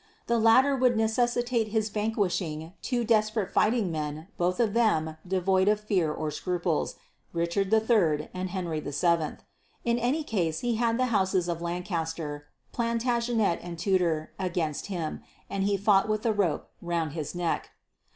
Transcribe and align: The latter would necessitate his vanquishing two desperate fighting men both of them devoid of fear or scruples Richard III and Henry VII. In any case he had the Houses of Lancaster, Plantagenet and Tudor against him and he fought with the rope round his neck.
The 0.25 0.39
latter 0.39 0.75
would 0.75 0.97
necessitate 0.97 1.67
his 1.67 1.89
vanquishing 1.89 2.73
two 2.81 3.03
desperate 3.03 3.51
fighting 3.51 3.91
men 3.91 4.29
both 4.35 4.59
of 4.59 4.73
them 4.73 5.17
devoid 5.27 5.67
of 5.67 5.79
fear 5.79 6.11
or 6.11 6.31
scruples 6.31 6.95
Richard 7.33 7.71
III 7.71 8.29
and 8.33 8.49
Henry 8.49 8.79
VII. 8.79 9.45
In 9.85 9.99
any 9.99 10.23
case 10.23 10.61
he 10.61 10.77
had 10.77 10.97
the 10.97 11.11
Houses 11.13 11.47
of 11.47 11.61
Lancaster, 11.61 12.47
Plantagenet 12.71 13.59
and 13.61 13.77
Tudor 13.77 14.31
against 14.39 14.87
him 14.87 15.21
and 15.51 15.65
he 15.65 15.77
fought 15.77 16.09
with 16.09 16.23
the 16.23 16.33
rope 16.33 16.71
round 16.81 17.11
his 17.11 17.35
neck. 17.35 17.69